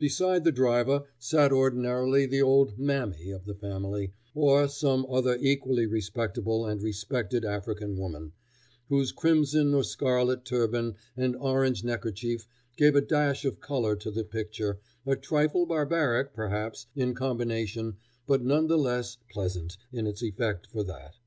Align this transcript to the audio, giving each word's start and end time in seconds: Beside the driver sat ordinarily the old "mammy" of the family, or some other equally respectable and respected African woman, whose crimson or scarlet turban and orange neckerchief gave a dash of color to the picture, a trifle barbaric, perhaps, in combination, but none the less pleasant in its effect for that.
Beside 0.00 0.42
the 0.42 0.50
driver 0.50 1.04
sat 1.20 1.52
ordinarily 1.52 2.26
the 2.26 2.42
old 2.42 2.76
"mammy" 2.80 3.30
of 3.30 3.44
the 3.44 3.54
family, 3.54 4.12
or 4.34 4.66
some 4.66 5.06
other 5.08 5.38
equally 5.40 5.86
respectable 5.86 6.66
and 6.66 6.82
respected 6.82 7.44
African 7.44 7.96
woman, 7.96 8.32
whose 8.88 9.12
crimson 9.12 9.72
or 9.72 9.84
scarlet 9.84 10.44
turban 10.44 10.96
and 11.16 11.36
orange 11.36 11.84
neckerchief 11.84 12.48
gave 12.76 12.96
a 12.96 13.00
dash 13.00 13.44
of 13.44 13.60
color 13.60 13.94
to 13.94 14.10
the 14.10 14.24
picture, 14.24 14.80
a 15.06 15.14
trifle 15.14 15.64
barbaric, 15.64 16.34
perhaps, 16.34 16.88
in 16.96 17.14
combination, 17.14 17.98
but 18.26 18.42
none 18.42 18.66
the 18.66 18.76
less 18.76 19.16
pleasant 19.30 19.76
in 19.92 20.08
its 20.08 20.24
effect 20.24 20.66
for 20.66 20.82
that. 20.82 21.18